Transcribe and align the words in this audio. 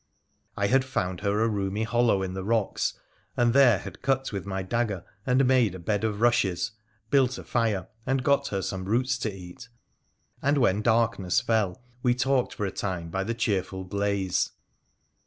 I 0.57 0.65
had 0.65 0.83
found 0.83 1.19
her 1.19 1.43
a 1.43 1.47
roomy 1.47 1.83
hollow 1.83 2.23
in 2.23 2.33
the 2.33 2.43
rocks, 2.43 2.95
and 3.37 3.53
there 3.53 3.77
had 3.77 4.01
cut 4.01 4.31
with 4.31 4.47
my 4.47 4.63
dagger 4.63 5.05
and 5.27 5.45
made 5.45 5.75
a 5.75 5.79
bed 5.79 6.03
of 6.03 6.21
rushes, 6.21 6.71
built 7.11 7.37
a 7.37 7.43
fire, 7.43 7.87
and 8.03 8.23
got 8.23 8.47
her 8.47 8.63
some 8.63 8.85
roots 8.85 9.15
to 9.19 9.31
eat, 9.31 9.69
and 10.41 10.57
when 10.57 10.81
darkness 10.81 11.39
fell 11.39 11.79
we 12.01 12.15
talked 12.15 12.55
for 12.55 12.65
a 12.65 12.71
time 12.71 13.11
by 13.11 13.23
the 13.23 13.35
cheerful 13.35 13.83
blaze. 13.83 14.49